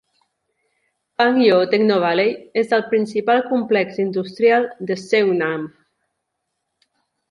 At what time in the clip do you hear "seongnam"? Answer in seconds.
5.07-5.73